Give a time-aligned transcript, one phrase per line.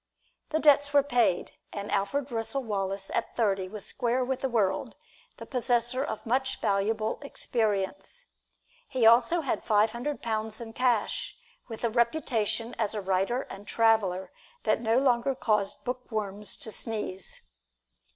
[0.49, 4.95] The debts were paid, and Alfred Russel Wallace at thirty was square with the world,
[5.37, 8.25] the possessor of much valuable experience.
[8.87, 11.37] He also had five hundred pounds in cash,
[11.67, 14.31] with a reputation as a writer and traveler
[14.63, 17.41] that no longer caused bookworms to sneeze.